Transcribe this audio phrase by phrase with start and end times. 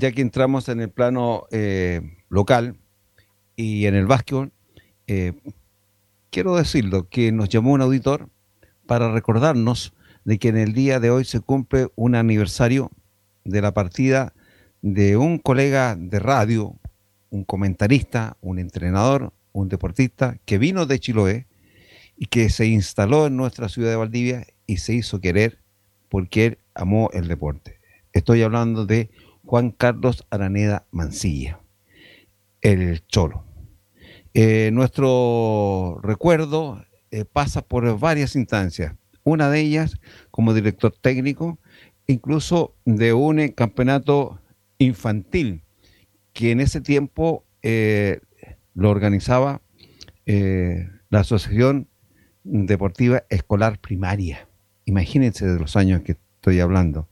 [0.00, 2.76] ya que entramos en el plano eh, local
[3.56, 4.52] y en el básquetbol,
[5.08, 5.32] eh,
[6.30, 8.28] quiero decirlo, que nos llamó un auditor
[8.86, 9.92] para recordarnos
[10.24, 12.92] de que en el día de hoy se cumple un aniversario
[13.44, 14.34] de la partida
[14.82, 16.76] de un colega de radio,
[17.30, 21.46] un comentarista, un entrenador, un deportista que vino de Chiloé
[22.16, 25.58] y que se instaló en nuestra ciudad de Valdivia y se hizo querer
[26.08, 27.80] porque él amó el deporte.
[28.12, 29.10] Estoy hablando de
[29.48, 31.58] Juan Carlos Araneda Mancilla,
[32.60, 33.46] el Cholo.
[34.34, 38.94] Eh, nuestro recuerdo eh, pasa por varias instancias.
[39.24, 39.94] Una de ellas
[40.30, 41.58] como director técnico,
[42.06, 44.38] incluso de un eh, campeonato
[44.76, 45.62] infantil,
[46.34, 47.46] que en ese tiempo
[48.74, 49.62] lo organizaba
[50.26, 51.88] la Asociación
[52.44, 54.46] Deportiva Escolar Primaria.
[54.84, 57.07] Imagínense de los años que estoy hablando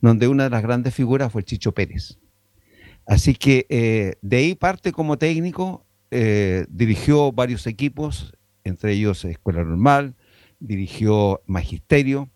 [0.00, 2.18] donde una de las grandes figuras fue el Chicho Pérez.
[3.06, 9.62] Así que eh, de ahí parte como técnico, eh, dirigió varios equipos, entre ellos Escuela
[9.62, 10.14] Normal,
[10.58, 12.30] dirigió Magisterio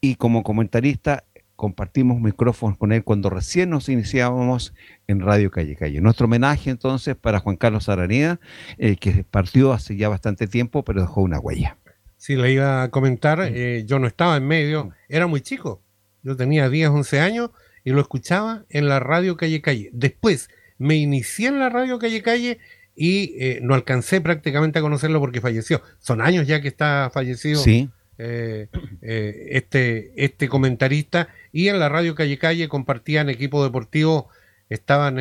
[0.00, 4.74] y como comentarista compartimos micrófonos con él cuando recién nos iniciábamos
[5.06, 6.00] en Radio Calle Calle.
[6.00, 8.40] Nuestro homenaje entonces para Juan Carlos Araneda,
[8.78, 11.76] eh, que partió hace ya bastante tiempo, pero dejó una huella.
[12.16, 13.50] Sí, le iba a comentar,
[13.86, 15.82] yo no estaba en medio, era muy chico,
[16.22, 17.50] yo tenía 10, 11 años
[17.84, 19.90] y lo escuchaba en la radio Calle Calle.
[19.92, 22.58] Después me inicié en la radio Calle Calle
[22.94, 25.82] y eh, no alcancé prácticamente a conocerlo porque falleció.
[25.98, 28.68] Son años ya que está fallecido eh,
[29.02, 31.28] eh, este, este comentarista.
[31.52, 34.28] Y en la radio Calle Calle compartían equipo deportivo,
[34.68, 35.18] estaban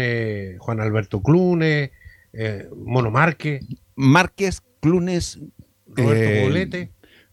[0.58, 1.92] Juan Alberto Clunes,
[2.76, 3.66] Mono Márquez.
[3.96, 5.40] Márquez, Clunes,
[5.88, 6.92] Roberto Bolete.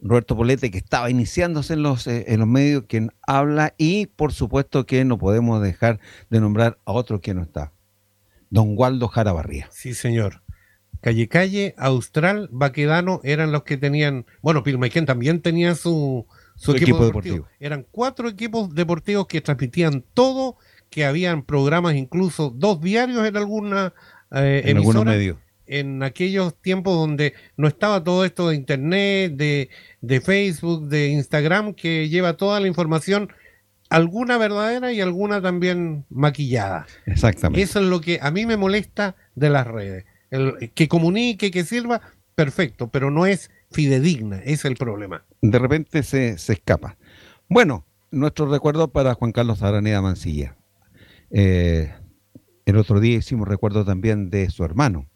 [0.09, 4.33] Roberto Polete, que estaba iniciándose en los, eh, en los medios, quien habla, y por
[4.33, 7.73] supuesto que no podemos dejar de nombrar a otro que no está,
[8.51, 9.69] don Waldo Jarabarría.
[9.71, 10.43] Sí, señor.
[11.01, 16.27] Calle Calle, Austral, Baquedano eran los que tenían, bueno, Pilmaiquén también tenía su,
[16.57, 17.47] su, equipo, deportivo.
[17.61, 20.57] Eran cuatro equipos deportivos que transmitían todo,
[20.91, 23.92] que habían programas, incluso dos diarios en alguna
[24.33, 25.36] eh, en algunos medios
[25.67, 31.75] en aquellos tiempos donde no estaba todo esto de internet, de, de, Facebook, de Instagram,
[31.75, 33.33] que lleva toda la información,
[33.89, 36.87] alguna verdadera y alguna también maquillada.
[37.07, 37.63] Exactamente.
[37.63, 40.05] Eso es lo que a mí me molesta de las redes.
[40.31, 42.01] El, que comunique, que sirva,
[42.35, 45.25] perfecto, pero no es fidedigna, es el problema.
[45.41, 46.97] De repente se, se escapa.
[47.48, 50.57] Bueno, nuestro recuerdo para Juan Carlos Araneda Mancilla.
[51.31, 51.93] Eh,
[52.65, 55.09] el otro día hicimos recuerdo también de su hermano,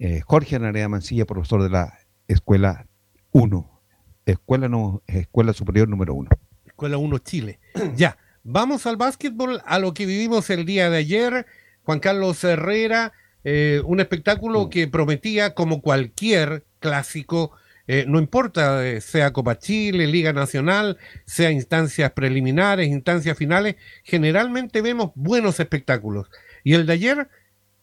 [0.00, 2.86] eh, Jorge Anarea Mancilla, profesor de la Escuela
[3.32, 3.82] 1,
[4.24, 6.30] Escuela, no, Escuela Superior número 1.
[6.64, 7.60] Escuela 1 Chile.
[7.96, 11.46] ya, vamos al básquetbol, a lo que vivimos el día de ayer.
[11.82, 13.12] Juan Carlos Herrera,
[13.44, 14.70] eh, un espectáculo mm.
[14.70, 17.52] que prometía, como cualquier clásico,
[17.86, 20.96] eh, no importa, sea Copa Chile, Liga Nacional,
[21.26, 26.30] sea instancias preliminares, instancias finales, generalmente vemos buenos espectáculos.
[26.64, 27.28] Y el de ayer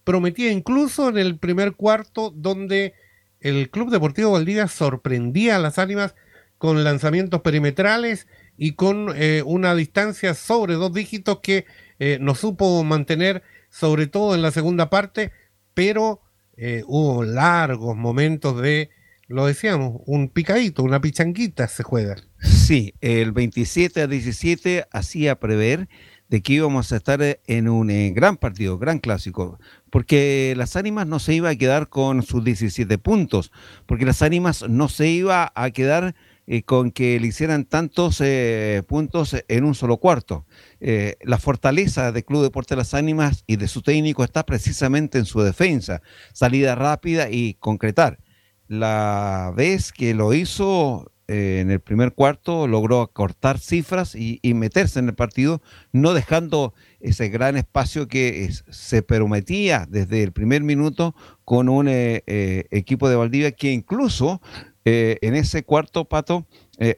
[0.07, 2.93] prometía incluso en el primer cuarto donde
[3.41, 6.15] el Club Deportivo Valdivia sorprendía a las ánimas
[6.57, 8.25] con lanzamientos perimetrales
[8.57, 11.65] y con eh, una distancia sobre dos dígitos que
[11.99, 15.33] eh, no supo mantener, sobre todo en la segunda parte,
[15.73, 16.21] pero
[16.55, 18.89] eh, hubo largos momentos de,
[19.27, 22.15] lo decíamos, un picadito, una pichanguita se juega.
[22.39, 25.89] Sí, el 27 a 17 hacía prever
[26.29, 31.19] de que íbamos a estar en un gran partido, gran clásico porque las ánimas no
[31.19, 33.51] se iba a quedar con sus 17 puntos,
[33.85, 38.83] porque las ánimas no se iba a quedar eh, con que le hicieran tantos eh,
[38.87, 40.45] puntos en un solo cuarto.
[40.79, 45.17] Eh, la fortaleza del Club Deporte de las Ánimas y de su técnico está precisamente
[45.17, 46.01] en su defensa,
[46.33, 48.19] salida rápida y concretar.
[48.67, 55.09] La vez que lo hizo en el primer cuarto logró cortar cifras y, meterse en
[55.09, 55.61] el partido,
[55.91, 62.23] no dejando ese gran espacio que se prometía desde el primer minuto con un eh,
[62.27, 64.41] eh, equipo de Valdivia que incluso
[64.85, 66.47] eh, en ese cuarto pato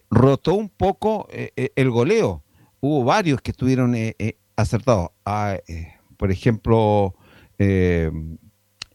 [0.09, 2.43] rotó un poco el goleo.
[2.81, 3.95] Hubo varios que estuvieron
[4.55, 5.11] acertados.
[5.25, 5.57] Ah,
[6.17, 7.15] por ejemplo,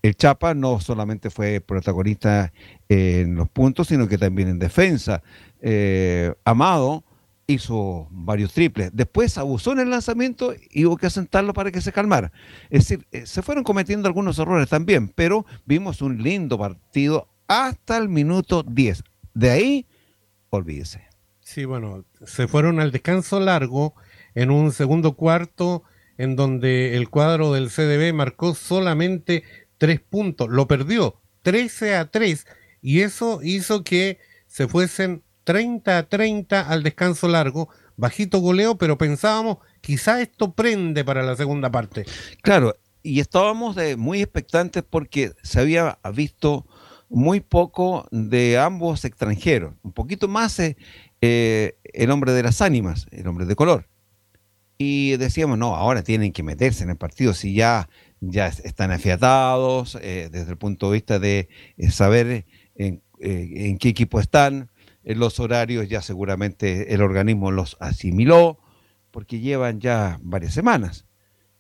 [0.05, 2.53] el Chapa no solamente fue protagonista
[2.91, 5.23] en los puntos, sino que también en defensa.
[5.62, 7.05] Eh, Amado
[7.47, 8.91] hizo varios triples.
[8.93, 12.33] Después abusó en el lanzamiento y hubo que asentarlo para que se calmara.
[12.69, 17.97] Es decir, eh, se fueron cometiendo algunos errores también, pero vimos un lindo partido hasta
[17.97, 19.05] el minuto 10.
[19.33, 19.87] De ahí,
[20.50, 21.00] olvídese.
[21.41, 23.95] Sí, bueno, se fueron al descanso largo
[24.35, 25.83] en un segundo cuarto
[26.19, 29.45] en donde el cuadro del CDB marcó solamente
[29.85, 32.47] tres puntos, lo perdió 13 a 3
[32.81, 38.97] y eso hizo que se fuesen 30 a 30 al descanso largo, bajito goleo, pero
[38.97, 42.07] pensábamos quizá esto prende para la segunda parte.
[42.41, 46.67] Claro, y estábamos de muy expectantes porque se había visto
[47.11, 50.79] muy poco de ambos extranjeros, un poquito más eh,
[51.21, 53.87] eh, el hombre de las ánimas, el hombre de color.
[54.87, 57.89] Y decíamos, no, ahora tienen que meterse en el partido, si ya,
[58.21, 61.49] ya están afiatados, eh, desde el punto de vista de
[61.91, 62.45] saber
[62.75, 64.71] en, en, qué equipo están,
[65.03, 68.59] en los horarios ya seguramente el organismo los asimiló,
[69.11, 71.07] porque llevan ya varias semanas.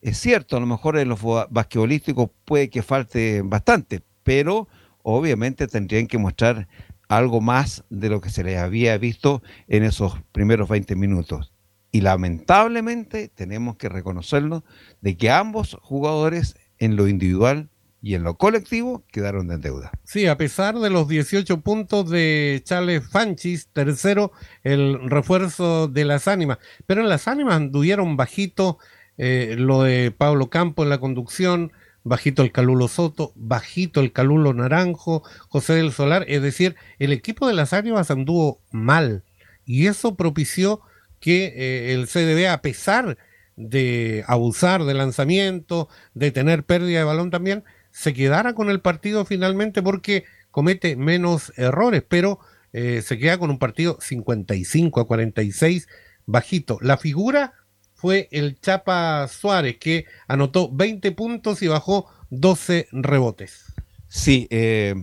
[0.02, 4.68] Es cierto, a lo mejor en los basquetbolísticos puede que falte bastante, pero
[5.02, 6.68] obviamente tendrían que mostrar
[7.08, 11.53] algo más de lo que se les había visto en esos primeros 20 minutos.
[11.94, 14.64] Y lamentablemente tenemos que reconocerlo
[15.00, 17.68] de que ambos jugadores en lo individual
[18.02, 19.92] y en lo colectivo quedaron en deuda.
[20.02, 24.32] Sí, a pesar de los 18 puntos de Charles Fanchis, tercero
[24.64, 28.78] el refuerzo de las ánimas, pero en las ánimas anduvieron bajito
[29.16, 31.70] eh, lo de Pablo Campo en la conducción,
[32.02, 37.46] bajito el Calulo Soto, bajito el Calulo Naranjo, José del Solar, es decir, el equipo
[37.46, 39.22] de las ánimas anduvo mal
[39.64, 40.80] y eso propició
[41.24, 43.16] que eh, el CDB, a pesar
[43.56, 49.24] de abusar de lanzamiento, de tener pérdida de balón también, se quedara con el partido
[49.24, 52.40] finalmente porque comete menos errores, pero
[52.74, 55.88] eh, se queda con un partido 55 a 46
[56.26, 56.76] bajito.
[56.82, 57.54] La figura
[57.94, 63.72] fue el Chapa Suárez, que anotó 20 puntos y bajó 12 rebotes.
[64.08, 64.94] Sí, eh,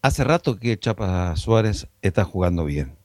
[0.00, 2.96] hace rato que Chapa Suárez está jugando bien.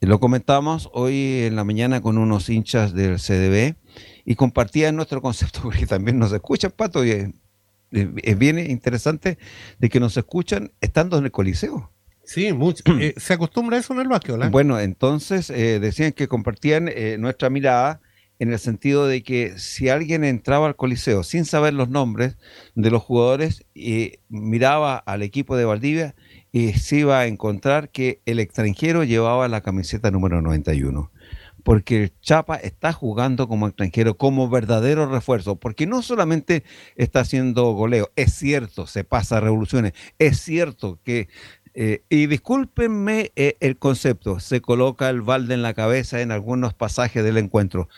[0.00, 3.74] Lo comentamos hoy en la mañana con unos hinchas del CDB
[4.24, 7.32] y compartían nuestro concepto, porque también nos escuchan, Pato, y
[7.90, 9.38] es, bien interesante
[9.78, 11.90] de que nos escuchan estando en el Coliseo.
[12.24, 12.84] Sí, mucho.
[13.00, 18.00] Eh, se acostumbra eso en el básquet, Bueno, entonces eh, decían que compartían nuestra mirada
[18.38, 22.36] en el sentido de que si alguien entraba al Coliseo sin saber los nombres
[22.74, 26.14] de los jugadores y miraba al equipo de Valdivia
[26.52, 31.10] y se iba a encontrar que el extranjero llevaba la camiseta número 91
[31.68, 36.64] porque el Chapa está jugando como extranjero, como verdadero refuerzo, porque no solamente
[36.96, 41.28] está haciendo goleo, es cierto, se pasa revoluciones, es cierto que,
[41.74, 46.72] eh, y discúlpenme eh, el concepto, se coloca el balde en la cabeza en algunos
[46.72, 47.90] pasajes del encuentro,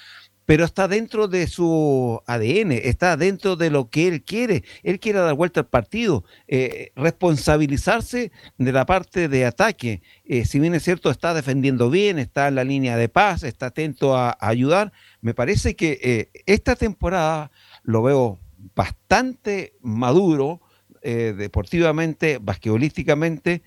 [0.50, 4.64] pero está dentro de su ADN, está dentro de lo que él quiere.
[4.82, 10.02] Él quiere dar vuelta al partido, eh, responsabilizarse de la parte de ataque.
[10.25, 13.67] Eh, si bien es cierto, está defendiendo bien, está en la línea de paz, está
[13.67, 14.93] atento a, ayudar.
[15.20, 17.53] Me parece que eh, esta temporada
[17.85, 18.41] lo veo
[18.75, 20.62] bastante maduro
[21.00, 23.62] deportivamente, basquetbolísticamente.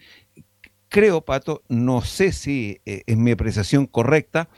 [0.89, 4.49] Creo, Pato, no sé si es mi apreciación correcta,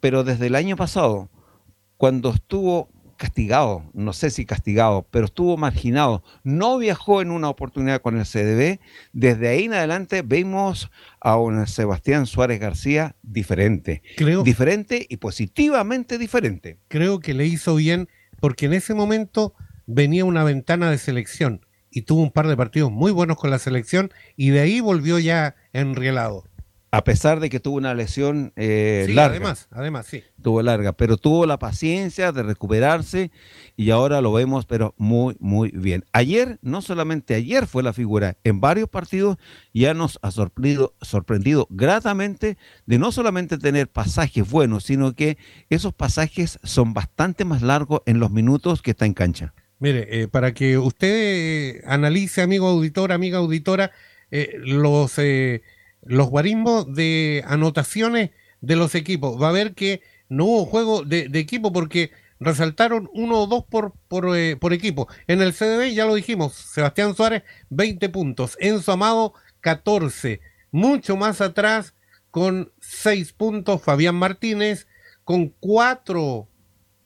[0.00, 1.28] pero desde el año pasado,
[2.02, 8.02] cuando estuvo castigado, no sé si castigado, pero estuvo marginado, no viajó en una oportunidad
[8.02, 8.80] con el CDB,
[9.12, 10.90] desde ahí en adelante vemos
[11.20, 14.02] a un Sebastián Suárez García diferente.
[14.16, 16.80] Creo, diferente y positivamente diferente.
[16.88, 18.08] Creo que le hizo bien
[18.40, 19.54] porque en ese momento
[19.86, 23.60] venía una ventana de selección y tuvo un par de partidos muy buenos con la
[23.60, 26.48] selección y de ahí volvió ya enrielado.
[26.94, 29.36] A pesar de que tuvo una lesión eh, larga.
[29.36, 30.22] Además, además, sí.
[30.42, 33.30] Tuvo larga, pero tuvo la paciencia de recuperarse
[33.78, 36.04] y ahora lo vemos, pero muy, muy bien.
[36.12, 39.38] Ayer, no solamente ayer fue la figura, en varios partidos
[39.72, 45.38] ya nos ha sorprendido, sorprendido gratamente de no solamente tener pasajes buenos, sino que
[45.70, 49.54] esos pasajes son bastante más largos en los minutos que está en cancha.
[49.78, 53.92] Mire, eh, para que usted analice, amigo auditor, amiga auditora,
[54.30, 55.18] eh, los
[56.02, 58.30] los guarismos de anotaciones
[58.60, 59.40] de los equipos.
[59.40, 63.92] Va a ver que no hubo juego de, equipo porque resaltaron uno o dos por,
[64.08, 65.08] por, eh, por, equipo.
[65.26, 70.40] En el CDB ya lo dijimos, Sebastián Suárez 20 puntos, Enzo Amado 14,
[70.70, 71.94] mucho más atrás
[72.30, 74.88] con 6 puntos Fabián Martínez,
[75.24, 76.48] con 4,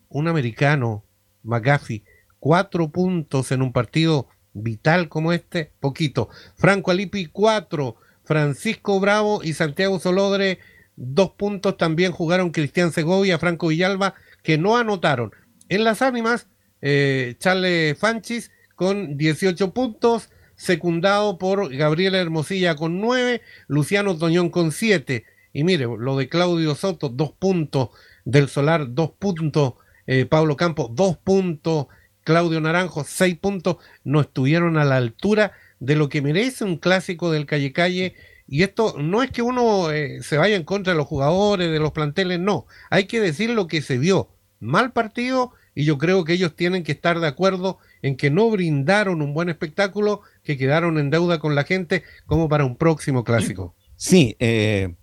[0.08, 1.04] un americano,
[1.42, 2.04] McGaffey,
[2.38, 6.28] 4 puntos en un partido vital como este, poquito.
[6.54, 7.96] Franco Alipi 4,
[8.26, 10.58] Francisco Bravo y Santiago Solodre,
[10.96, 15.32] dos puntos también jugaron Cristian Segovia, Franco Villalba, que no anotaron.
[15.68, 16.48] En las ánimas,
[16.82, 24.72] eh, Charles Fanchis con 18 puntos, secundado por Gabriela Hermosilla con 9, Luciano Toñón con
[24.72, 25.24] 7.
[25.52, 27.90] Y mire, lo de Claudio Soto, dos puntos,
[28.24, 29.74] del Solar, dos puntos
[30.06, 31.86] eh, Pablo Campos, dos puntos,
[32.22, 37.30] Claudio Naranjo, seis puntos, no estuvieron a la altura de lo que merece un clásico
[37.30, 38.14] del Calle Calle.
[38.48, 41.80] Y esto no es que uno eh, se vaya en contra de los jugadores, de
[41.80, 42.66] los planteles, no.
[42.90, 44.28] Hay que decir lo que se vio.
[44.60, 48.48] Mal partido y yo creo que ellos tienen que estar de acuerdo en que no
[48.48, 53.24] brindaron un buen espectáculo, que quedaron en deuda con la gente como para un próximo
[53.24, 53.74] clásico.
[53.96, 54.94] Sí, eh,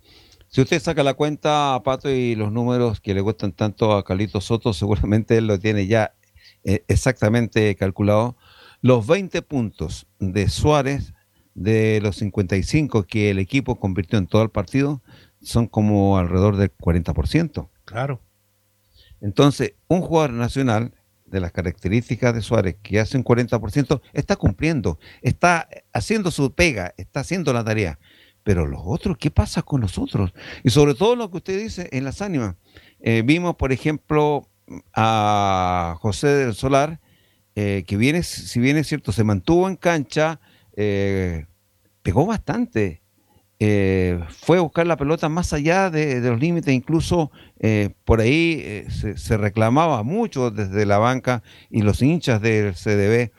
[0.48, 4.40] si usted saca la cuenta, Pato, y los números que le gustan tanto a Carlito
[4.40, 6.14] Soto, seguramente él lo tiene ya
[6.64, 8.36] eh, exactamente calculado.
[8.84, 11.14] Los 20 puntos de Suárez,
[11.54, 15.00] de los 55 que el equipo convirtió en todo el partido,
[15.40, 17.70] son como alrededor del 40%.
[17.86, 18.20] Claro.
[19.22, 20.92] Entonces, un jugador nacional
[21.24, 26.92] de las características de Suárez, que hace un 40%, está cumpliendo, está haciendo su pega,
[26.98, 27.98] está haciendo la tarea.
[28.42, 30.34] Pero los otros, ¿qué pasa con los otros?
[30.62, 32.56] Y sobre todo lo que usted dice en las ánimas.
[33.00, 34.46] Eh, vimos, por ejemplo,
[34.92, 37.00] a José del Solar,
[37.56, 40.40] eh, que viene, si bien es cierto, se mantuvo en cancha,
[40.76, 41.46] eh,
[42.02, 43.02] pegó bastante.
[43.58, 47.30] fue a buscar la pelota más allá de, los límites, incluso
[48.04, 53.30] por ahí se, se, reclamaba mucho desde la banca y los hinchas del CDB.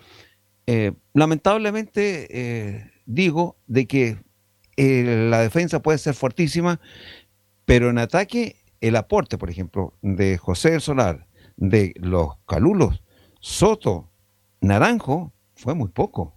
[1.13, 4.17] lamentablemente digo de que
[4.77, 6.79] eh, la defensa puede ser fuertísima,
[7.65, 13.01] pero en ataque el aporte, por ejemplo, de José Solar, de los Calulos,
[13.47, 14.09] Soto,
[14.59, 16.33] Naranjo, fue muy poco.